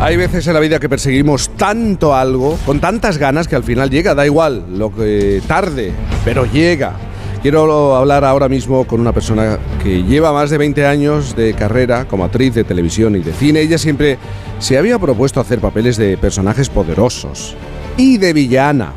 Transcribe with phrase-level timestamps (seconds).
[0.00, 3.90] Hay veces en la vida que perseguimos tanto algo, con tantas ganas, que al final
[3.90, 5.92] llega, da igual, lo que tarde,
[6.24, 6.94] pero llega.
[7.42, 12.08] Quiero hablar ahora mismo con una persona que lleva más de 20 años de carrera
[12.08, 13.60] como actriz de televisión y de cine.
[13.60, 14.16] Ella siempre
[14.58, 17.54] se había propuesto hacer papeles de personajes poderosos
[17.98, 18.94] y de villana.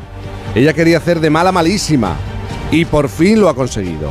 [0.54, 2.16] Ella quería hacer de mala malísima
[2.70, 4.10] y por fin lo ha conseguido.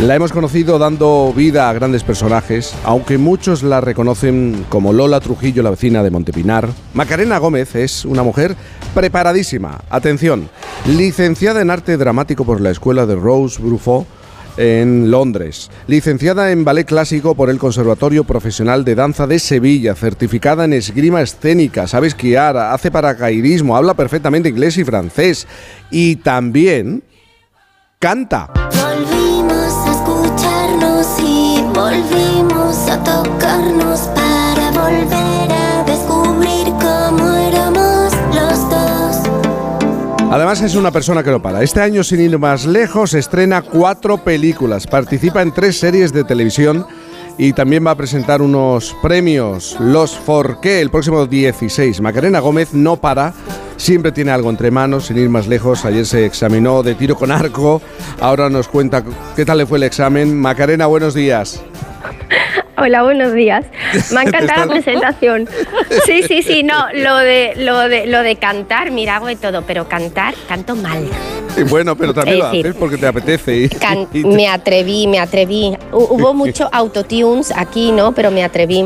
[0.00, 5.62] La hemos conocido dando vida a grandes personajes, aunque muchos la reconocen como Lola Trujillo,
[5.62, 6.68] la vecina de Montepinar.
[6.92, 8.54] Macarena Gómez es una mujer
[8.94, 9.80] preparadísima.
[9.88, 10.50] Atención,
[10.86, 14.06] licenciada en arte dramático por la escuela de Rose Bruffaut
[14.58, 20.66] en Londres, licenciada en ballet clásico por el Conservatorio Profesional de Danza de Sevilla, certificada
[20.66, 25.46] en esgrima escénica, sabe esquiar, hace paracaidismo, habla perfectamente inglés y francés
[25.90, 27.02] y también
[27.98, 28.52] canta.
[33.04, 39.16] Tocarnos para volver a descubrir cómo éramos los dos.
[40.30, 41.62] Además es una persona que no para.
[41.62, 46.86] Este año, sin ir más lejos, estrena cuatro películas, participa en tres series de televisión
[47.38, 52.00] y también va a presentar unos premios, los Forqué, el próximo 16.
[52.00, 53.34] Macarena Gómez no para,
[53.76, 55.84] siempre tiene algo entre manos, sin ir más lejos.
[55.84, 57.82] Ayer se examinó de tiro con arco,
[58.20, 60.38] ahora nos cuenta qué tal le fue el examen.
[60.40, 61.62] Macarena, buenos días.
[62.78, 63.64] Hola, buenos días.
[64.12, 65.48] Me ha encantado la presentación.
[66.04, 69.62] Sí, sí, sí, no, lo de, lo de, lo de cantar, mira, hago de todo,
[69.62, 71.08] pero cantar, canto mal.
[71.56, 73.56] Y bueno, pero también lo haces porque te apetece.
[73.56, 75.74] y- Can- y te- me atreví, me atreví.
[75.90, 78.12] Hu- Hubo mucho autotunes aquí, ¿no?
[78.12, 78.84] Pero me atreví.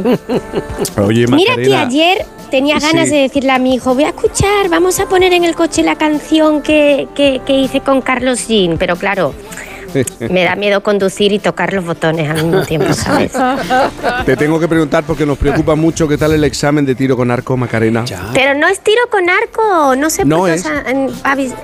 [1.05, 3.15] Oye, Mira que ayer tenía ganas Sí.
[3.17, 5.97] de decirle a mi hijo, voy a escuchar, vamos a poner en el coche la
[5.97, 9.35] canción que, que- que hice con Carlos Jean, pero claro,
[10.31, 13.33] me da miedo conducir y tocar los botones al mismo tiempo, ¿sabes?
[14.25, 17.31] te tengo que preguntar porque nos preocupa mucho qué tal el examen de tiro con
[17.31, 18.05] arco, Macarena.
[18.35, 20.55] Pero no es tiro con arco, no sé No por qué,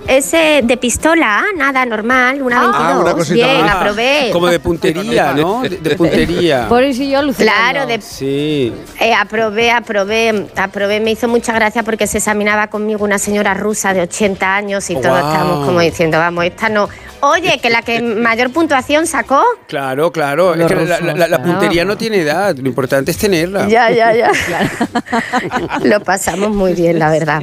[0.08, 0.30] es.
[0.66, 2.82] de pistola, nada normal, una 22.
[2.86, 3.76] Ah, una cosita Bien, más.
[3.76, 4.30] aprobé.
[4.32, 5.62] Como de puntería, ¿no?
[5.62, 6.68] De, de puntería.
[6.68, 7.52] Por eso yo alucinando.
[7.72, 8.72] Claro, de, Sí.
[9.00, 11.00] eh, aprobé, aprobé, aprobé.
[11.00, 14.94] Me hizo mucha gracia porque se examinaba conmigo una señora rusa de 80 años y
[14.94, 15.26] todos Guau.
[15.32, 16.88] estábamos como diciendo, vamos, esta no.
[17.20, 19.42] Oye, que la que mayor puntuación sacó.
[19.68, 20.54] Claro, claro.
[20.56, 21.42] Los Es que la, la- rusos, la- la claro.
[21.52, 22.56] puntería no tiene edad.
[22.56, 23.68] Lo importante es tenerla.
[23.68, 24.30] Ya, ya, ya.
[25.84, 27.42] Lo pasamos muy bien, la verdad.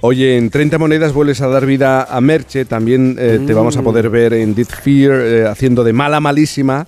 [0.00, 2.64] Oye, en 30 monedas vuelves a dar vida a Merche.
[2.64, 6.86] También eh, te vamos a poder ver en Deep Fear eh, haciendo de mala malísima.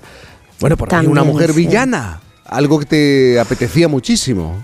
[0.61, 1.57] Bueno, por ahí una mujer sí.
[1.67, 2.21] villana.
[2.47, 4.61] Algo que te apetecía muchísimo.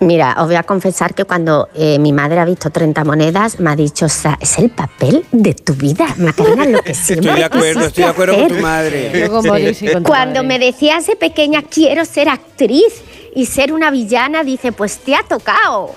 [0.00, 3.70] Mira, os voy a confesar que cuando eh, mi madre ha visto 30 monedas, me
[3.70, 7.38] ha dicho, o sea, es el papel de tu vida, Macarena, lo que siempre Estoy
[7.40, 8.62] de acuerdo, estoy de acuerdo con tu hacer".
[8.62, 9.28] madre.
[9.42, 12.84] Morirse con tu Cuando me decías de pequeña, quiero ser actriz
[13.34, 15.94] y ser una villana, dice, pues te ha tocado.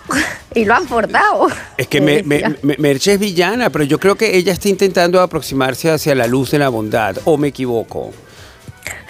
[0.55, 1.47] y lo han portado.
[1.77, 5.19] Es que me, me- me- Merche es villana, pero yo creo que ella está intentando
[5.21, 7.17] aproximarse hacia la luz de la bondad.
[7.25, 8.11] ¿O me equivoco?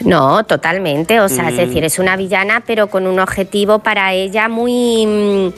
[0.02, 1.19] No, totalmente.
[1.19, 1.57] O sea, es Mm.
[1.57, 5.06] decir, es una villana, pero con un objetivo para ella muy.
[5.06, 5.50] mm,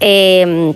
[0.00, 0.74] eh,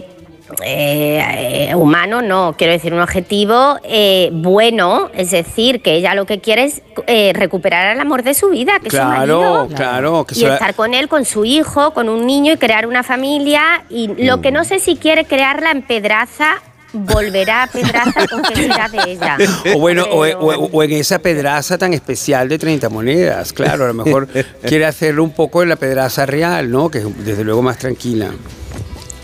[0.64, 6.40] eh, humano, no, quiero decir, un objetivo eh, bueno, es decir, que ella lo que
[6.40, 9.68] quiere es eh, recuperar el amor de su vida, que es su Claro, marido.
[9.76, 10.24] claro.
[10.24, 13.84] Que Y estar con él, con su hijo, con un niño y crear una familia.
[13.90, 16.54] Y lo que no sé si quiere crearla en Pedraza,
[16.98, 19.36] volverá a Pedraza con qué será de ella.
[19.74, 23.84] O bueno, o, Pero- o- o en esa pedraza tan especial de 30 monedas, claro,
[23.84, 24.28] a lo mejor
[24.66, 26.90] quiere hacerlo un poco en la pedraza real, ¿no?
[26.90, 28.30] Que es desde luego más tranquila.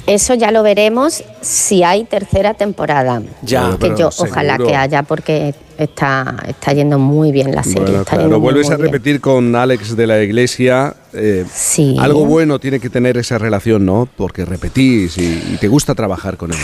[0.07, 3.23] Eso ya lo veremos si hay tercera temporada.
[3.41, 3.75] Ya.
[3.81, 7.81] Que ojalá que haya porque está, está yendo muy bien la serie.
[7.81, 8.93] Bueno, está claro, yendo muy, vuelves muy a bien.
[8.93, 10.95] repetir con Alex de la Iglesia.
[11.15, 11.97] eh, Sí.
[11.99, 14.07] Algo bueno tiene que tener esa relación, ¿no?
[14.15, 15.23] Porque repetís y,
[15.55, 16.59] y te gusta trabajar con él.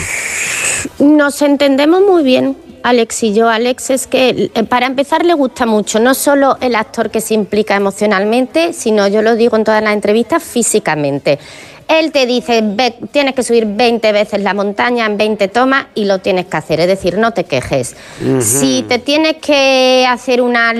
[0.98, 3.48] Nos entendemos muy bien, Alex y yo.
[3.48, 7.34] Alex es que, eh, para empezar, le gusta mucho, no solo el actor que se
[7.34, 11.38] implica emocionalmente, sino, yo lo digo en todas las entrevistas, físicamente.
[11.88, 16.04] Él te dice, "Ve, tienes que subir 20 veces la montaña en 20 tomas y
[16.04, 17.96] lo tienes que hacer, es decir, no te quejes.
[18.40, 20.72] Si te tienes que hacer una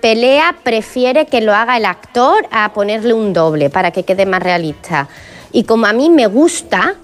[0.00, 4.42] pelea, prefiere que lo haga el actor a ponerle un doble para que quede más
[4.42, 5.06] realista.
[5.52, 6.96] Y como a mí me gusta,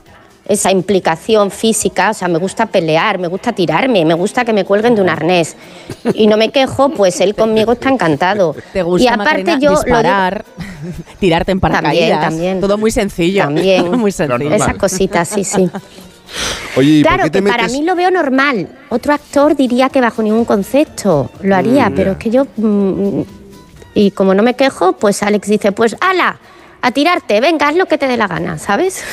[0.48, 4.64] esa implicación física, o sea, me gusta pelear, me gusta tirarme, me gusta que me
[4.64, 5.56] cuelguen de un arnés.
[6.14, 8.54] Y no me quejo, pues él conmigo está encantado.
[8.72, 10.44] ¿Te gusta, y aparte Macarena, yo lo digo- disparar,
[11.20, 12.20] tirarte en paracaídas?
[12.20, 12.60] también.
[12.60, 13.44] Todo muy sencillo.
[13.44, 13.90] También.
[13.98, 14.52] muy sencillo.
[14.52, 15.70] esas cositas, sí, sí.
[16.76, 18.68] Oye, ¿y por Claro, te que para mí lo veo normal.
[18.88, 22.46] Otro actor diría que bajo ningún concepto lo haría, pero es que yo...
[22.56, 23.20] mm,
[23.94, 26.38] y como no me quejo, pues Alex dice, pues ala,
[26.80, 29.04] a tirarte, venga, haz lo que te dé la gana, ¿sabes?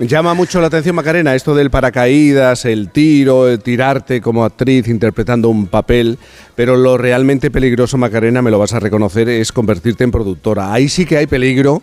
[0.00, 5.48] Llama mucho la atención, Macarena, esto del paracaídas, el tiro, el tirarte como actriz interpretando
[5.48, 6.18] un papel,
[6.54, 10.72] pero lo realmente peligroso, Macarena, me lo vas a reconocer, es convertirte en productora.
[10.72, 11.82] Ahí sí que hay peligro.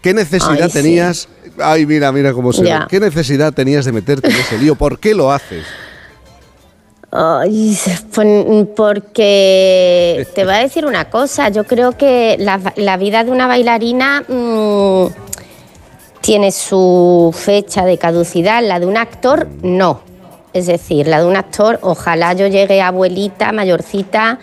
[0.00, 0.82] ¿Qué necesidad Ay, sí.
[0.82, 1.28] tenías?
[1.58, 2.72] Ay, mira, mira cómo se ve.
[2.88, 4.74] ¿Qué necesidad tenías de meterte en ese lío?
[4.74, 5.64] ¿Por qué lo haces?
[7.10, 7.76] Ay,
[8.14, 13.30] pues, porque te voy a decir una cosa, yo creo que la, la vida de
[13.30, 15.27] una bailarina mm,
[16.20, 20.00] tiene su fecha de caducidad, la de un actor no.
[20.52, 24.38] Es decir, la de un actor, ojalá yo llegue abuelita, mayorcita,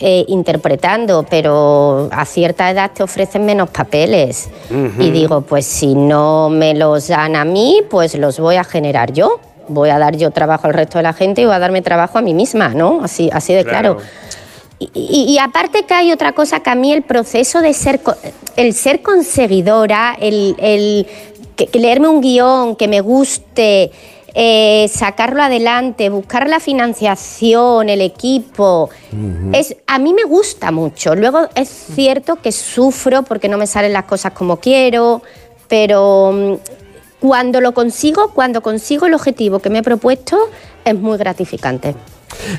[0.00, 4.48] eh, interpretando, pero a cierta edad te ofrecen menos papeles.
[4.98, 9.12] Y digo, pues si no me los dan a mí, pues los voy a generar
[9.12, 9.38] yo.
[9.68, 12.18] Voy a dar yo trabajo al resto de la gente y voy a darme trabajo
[12.18, 13.00] a mí misma, ¿no?
[13.02, 13.96] Así, así de claro.
[13.96, 14.10] Claro.
[14.78, 18.00] Y, y- y aparte que hay otra cosa que a mí el proceso de ser,
[18.56, 21.06] el ser conseguidora, el, el
[21.56, 23.92] que- que leerme un guion que me guste,
[24.34, 28.90] eh, sacarlo adelante, buscar la financiación, el equipo,
[29.52, 31.14] es, a mí me gusta mucho.
[31.14, 35.22] Luego es cierto que sufro porque no me salen las cosas como quiero,
[35.68, 36.54] pero mm,
[37.20, 40.36] cuando lo consigo, cuando consigo el objetivo que me he propuesto,
[40.84, 41.94] es muy gratificante.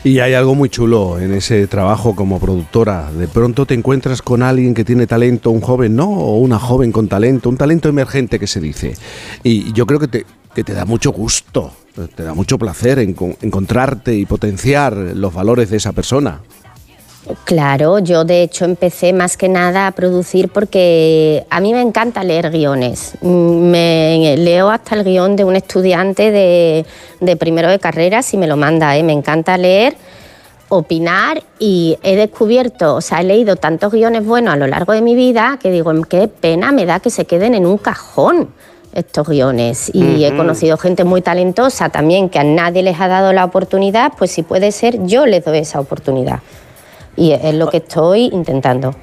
[0.04, 3.12] Y hay algo muy chulo en ese trabajo como productora.
[3.12, 6.10] De pronto te encuentras con alguien que tiene talento, un joven, ¿no?
[6.10, 8.94] O una joven con talento, un talento emergente que se dice.
[9.44, 11.72] Y yo creo que te, que te da mucho gusto,
[12.16, 16.42] te da mucho placer encon- encontrarte y potenciar los valores de esa persona.
[17.44, 22.24] Claro, yo de hecho empecé más que nada a producir porque a mí me encanta
[22.24, 23.14] leer guiones.
[23.22, 26.86] Mm, Me leo hasta el guion de un estudiante de,
[27.22, 28.96] de primero de carrera si me lo manda.
[28.96, 29.02] ¿eh?
[29.02, 29.96] Me encanta leer,
[30.70, 35.02] opinar y he descubierto, o sea, he leído tantos guiones buenos a lo largo de
[35.02, 38.50] mi vida que digo, qué pena me da que se queden en un cajón
[38.94, 39.90] estos guiones.
[39.94, 44.14] Y he conocido gente muy talentosa también que a nadie les ha dado la oportunidad,
[44.18, 46.40] pues si puede ser, yo les doy esa oportunidad.
[47.18, 48.96] Y es lo que estoy intentando.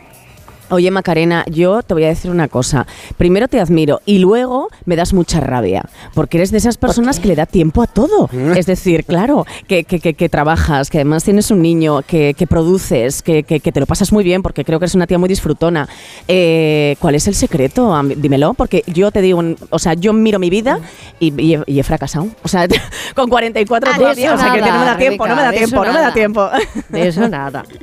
[0.71, 2.87] Oye, Macarena, yo te voy a decir una cosa.
[3.19, 7.29] Primero te admiro y luego me das mucha rabia, porque eres de esas personas que
[7.29, 8.31] le da tiempo a todo.
[8.57, 12.47] Es decir, claro, que, que- que- que trabajas, que además tienes un niño, que, que
[12.47, 15.87] produces, que, te lo pasas muy bien, porque creo que eres una tía muy disfrutona.
[16.27, 17.95] Eh, ¿Cuál es el secreto?
[18.17, 20.79] Dímelo, porque yo te digo, o sea, yo miro mi vida
[21.21, 22.29] y, y he, y he fracasado.
[22.45, 22.67] O sea,
[23.15, 25.43] con 44 Ah, todavía, de o sea, que no me da nada, tiempo, no me
[25.43, 26.49] da tiempo, no me da tiempo.
[26.89, 27.63] De eso nada.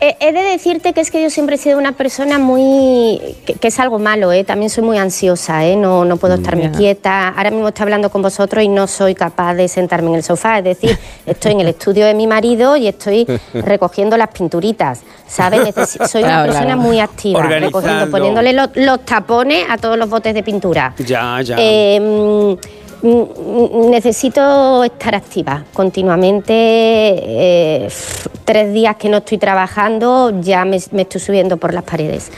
[0.00, 3.18] He, de decirte que es que yo siempre he sido una persona muy...
[3.46, 4.44] que, que es algo malo, ¿eh?
[4.44, 5.76] También soy muy ansiosa, ¿eh?
[5.76, 6.72] No, no puedo estarme Ya.
[6.72, 7.28] quieta.
[7.28, 10.58] Ahora mismo estoy hablando con vosotros y no soy capaz de sentarme en el sofá.
[10.58, 15.60] Es decir, estoy en el estudio de mi marido y estoy recogiendo las pinturitas, ¿sabes?
[15.60, 20.34] Necesi- soy una persona muy activa, recogiendo, poniéndole lo- los tapones a todos los botes
[20.34, 20.94] de pintura.
[20.98, 21.56] Ya, ya.
[21.58, 22.83] Eh, mm,
[23.90, 26.52] necesito estar activa continuamente.
[26.56, 27.88] eh,
[28.44, 32.30] tres días que no estoy trabajando, ya me, me estoy subiendo por las paredes.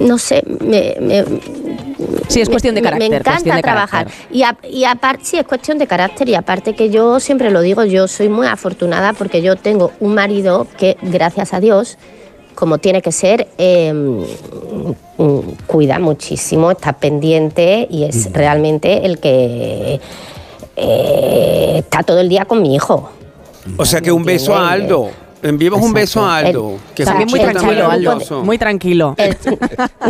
[0.00, 1.24] No sé, me, me-
[2.28, 3.10] Sí, es cuestión de carácter.
[3.10, 4.06] Me encanta de trabajar.
[4.06, 4.26] carácter.
[4.36, 6.28] Y, a- y aparte, sí, es cuestión de carácter.
[6.28, 10.14] Y aparte que yo siempre lo digo, yo soy muy afortunada porque yo tengo un
[10.14, 11.98] marido que, gracias a Dios,
[12.54, 20.00] como tiene que ser, eh, mm, cuida muchísimo, está pendiente y es realmente el que
[20.76, 23.10] eh, está todo el día con mi hijo.
[23.76, 25.10] o sea que un beso a Aldo.
[25.42, 26.72] Enviemos un beso a Aldo.
[26.88, 28.42] El- que También muy tranquilo, Aldo.
[28.44, 29.14] Muy tranquilo.
[29.16, 29.36] El-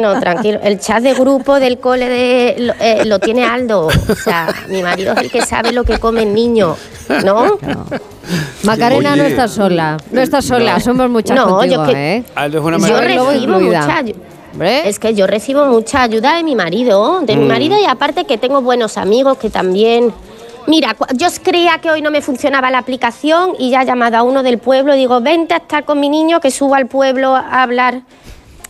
[0.00, 0.58] no, tranquilo.
[0.62, 3.86] El chat de grupo del cole de, lo, eh, lo tiene Aldo.
[3.86, 6.76] O sea, mi marido es el que sabe lo que come el niño,
[7.24, 7.58] ¿no?
[8.64, 9.96] Macarena no está sola.
[10.10, 10.80] No está sola, No.
[10.80, 12.24] somos muchas No, contigo, yo que- ¿eh?
[12.34, 14.02] Aldo es una Yo recibo mucha.
[14.84, 18.36] Es que yo recibo mucha ayuda de mi marido, de mi marido y aparte que
[18.36, 20.12] tengo buenos amigos que también...
[20.66, 24.22] Mira, yo creía que hoy no me funcionaba la aplicación y ya he llamado a
[24.22, 27.34] uno del pueblo y digo, vente a estar con mi niño que subo al pueblo
[27.34, 28.02] a hablar,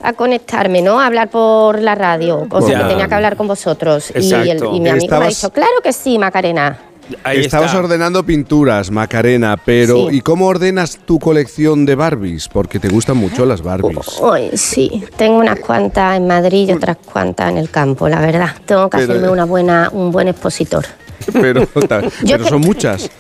[0.03, 1.01] a conectarme, ¿no?
[1.01, 4.11] A hablar por la radio, o sea, que tenía que hablar con vosotros.
[4.15, 4.75] Y, el- Exacto.
[4.75, 6.79] y mi amigo me ha dicho, claro que sí, Macarena.
[7.25, 7.81] Ahí Estabas está.
[7.81, 10.19] ordenando pinturas, Macarena, pero Sí.
[10.19, 12.47] ¿y cómo ordenas tu colección de Barbies?
[12.49, 14.21] Porque te gustan mucho las Barbies.
[14.33, 18.51] Ay, sí, tengo unas cuantas en Madrid y otras cuantas en el campo, la verdad.
[18.65, 20.87] Tengo que Pero- hacerme una buena, un buen expositor.
[21.33, 21.67] Pero,
[22.49, 23.11] son muchas.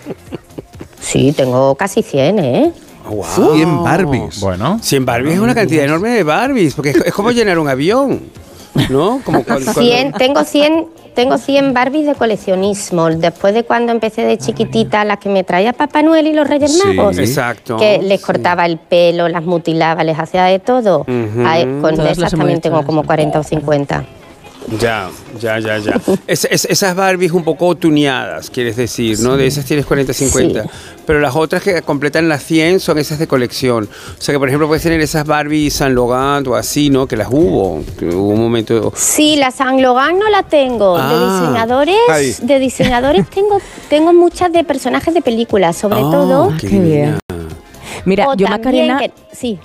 [1.00, 2.72] Sí, tengo casi 100, ¿eh?
[3.08, 3.54] Wow.
[3.54, 4.40] 100 Barbies.
[4.40, 4.78] Bueno.
[4.82, 8.20] 100 Barbies es una cantidad enorme de Barbies, porque es, como llenar un avión,
[8.88, 9.20] ¿no?
[9.24, 13.08] Como cuando, cuando- 100, tengo 100, tengo 100 Barbies de coleccionismo.
[13.10, 16.78] Después de cuando empecé de chiquitita, las que me traía Papá Noel y los Reyes
[16.80, 16.96] Sí.
[17.18, 17.76] Exacto.
[17.78, 21.04] Que les cortaba el pelo, las mutilaba, les hacía de todo.
[21.04, 23.06] Con Todas esas también tengo como sí.
[23.06, 24.04] 40 o 50.
[24.78, 25.10] Ya,
[25.40, 26.00] ya, ya, ya.
[26.26, 29.36] Es- es- esas Barbies un poco tuneadas, quieres decir, ¿no?
[29.36, 30.62] De esas tienes 40, 50.
[30.62, 30.68] Sí.
[31.06, 33.88] Pero las otras que completan las 100 son esas de colección.
[34.18, 37.06] O sea que, por ejemplo, puedes tener esas Barbie San Logan o así, ¿no?
[37.06, 37.82] Que las hubo.
[37.98, 38.92] Que hubo un momento.
[38.94, 40.96] Sí, la San Logan no la tengo.
[40.96, 41.08] Ah.
[41.12, 42.34] De diseñadores, Ahí.
[42.42, 46.52] de diseñadores tengo, tengo muchas de personajes de películas, sobre Oh, todo.
[46.60, 47.18] qué Qué bien.
[48.04, 48.98] Mira, o yo Macarena...
[48.98, 49.58] que- sí.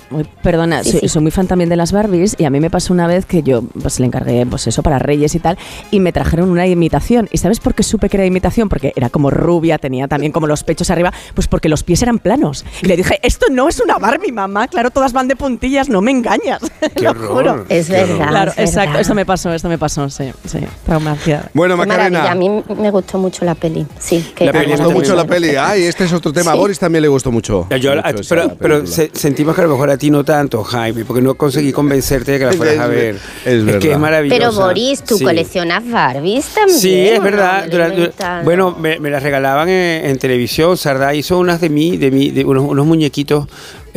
[0.43, 1.09] Perdona, Sí, soy, sí.
[1.09, 3.43] soy muy fan también de las Barbies y a mí me pasó una vez que
[3.43, 5.57] yo pues le encargué pues eso para Reyes y tal
[5.91, 7.27] y me trajeron una imitación.
[7.31, 8.69] ¿Y sabes por qué supe que era imitación?
[8.69, 12.19] Porque era como rubia, tenía también como los pechos arriba, pues porque los pies eran
[12.19, 12.65] planos.
[12.81, 16.01] Y le dije, esto no es una Barbie, mamá, claro, todas van de puntillas, no
[16.01, 16.59] me engañas.
[16.95, 17.27] Qué Lo horror.
[17.35, 17.65] juro.
[17.69, 18.27] Es verdad.
[18.29, 19.01] Claro, es exacto, verdad.
[19.01, 21.49] esto me pasó, esto me pasó, sí, sí, traumacia.
[21.53, 21.75] Bueno.
[21.75, 22.31] Macarena.
[22.31, 23.85] A mí me gustó mucho la peli.
[23.99, 25.55] Sí, que La Me gustó mucho la peli.
[25.55, 26.51] Ay, este es otro tema.
[26.51, 26.55] A.
[26.55, 27.67] Boris también le gustó mucho.
[27.69, 30.63] Ya, yo- mucho pero pero se- sentimos que a lo mejor a ti no tanto,
[30.63, 33.99] Jaime, porque no conseguí convencerte de que la Es fueras a ver- es que es
[33.99, 34.37] maravillosa.
[34.39, 35.23] Pero Boris, tú Sí.
[35.23, 36.79] coleccionas Barbies también.
[36.79, 37.67] Sí, es verdad.
[37.67, 40.77] Me bueno, me, me las regalaban en, en televisión.
[40.77, 43.47] Sardá hizo unas de mí, de mí, de unos, unos muñequitos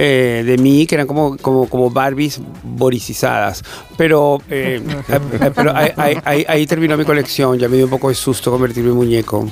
[0.00, 3.62] eh, de mí que eran como, como, como Barbies boricizadas.
[3.96, 4.80] Pero, eh,
[5.54, 7.58] pero ahí, ahí- ahí- ahí terminó mi colección.
[7.58, 9.48] Ya me dio un poco de susto convertirme en muñeco.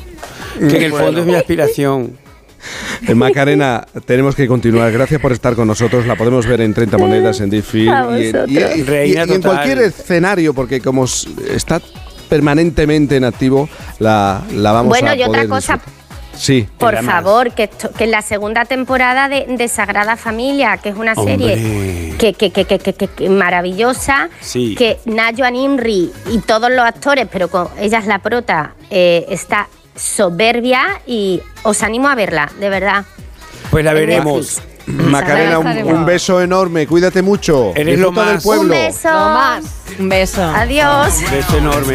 [0.58, 2.12] Que en el fondo es mi aspiración.
[3.14, 4.90] Macarena, tenemos que continuar.
[4.92, 6.06] Gracias por estar con nosotros.
[6.06, 10.54] La podemos ver en 30 monedas en Diffie y, en- y- y- en cualquier escenario,
[10.54, 11.80] porque como está
[12.28, 13.68] permanentemente en activo,
[13.98, 15.96] la, la vamos Bueno, a y otra cosa, disfrutar.
[16.36, 16.68] Sí.
[16.76, 21.14] Por favor, que, esto- que la segunda temporada de, de Sagrada Familia, que es una
[21.14, 22.14] serie Hombre.
[22.18, 24.74] que, que, que, que, que- que- que maravillosa, Sí.
[24.76, 29.68] que Nayo Imri y todos los actores, pero con ella es la prota, eh, está
[29.96, 33.04] soberbia y os animo a verla, de verdad.
[33.70, 34.60] Pues la veremos.
[34.86, 36.86] Macarena, un, un beso enorme.
[36.86, 37.72] Cuídate mucho.
[37.74, 38.44] Eres lo Disfruta del más.
[38.44, 38.62] pueblo.
[38.62, 39.08] Un beso.
[39.08, 39.64] Más.
[39.98, 40.42] Un beso.
[40.44, 41.14] Adiós.
[41.30, 41.94] Beso enorme.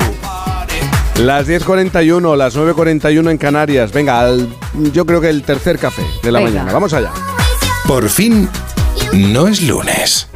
[1.19, 3.91] Las 10.41, las 9.41 en Canarias.
[3.91, 4.49] Venga, al-
[4.91, 6.51] yo creo que el tercer café de la Venga.
[6.51, 6.73] mañana.
[6.73, 7.11] Vamos allá.
[7.87, 8.49] Por fin,
[9.13, 10.27] no es lunes.